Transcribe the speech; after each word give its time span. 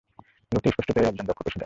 লোকটা 0.51 0.69
স্পষ্টতই 0.71 1.07
একজন 1.07 1.25
দক্ষ 1.25 1.39
পেশাদার। 1.39 1.59